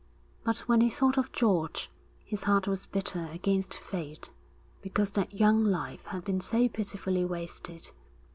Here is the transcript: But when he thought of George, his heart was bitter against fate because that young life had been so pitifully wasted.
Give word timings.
But 0.43 0.57
when 0.67 0.81
he 0.81 0.89
thought 0.89 1.19
of 1.19 1.31
George, 1.31 1.91
his 2.25 2.41
heart 2.45 2.67
was 2.67 2.87
bitter 2.87 3.29
against 3.31 3.75
fate 3.75 4.31
because 4.81 5.11
that 5.11 5.31
young 5.31 5.63
life 5.63 6.05
had 6.05 6.25
been 6.25 6.41
so 6.41 6.67
pitifully 6.67 7.23
wasted. 7.23 7.91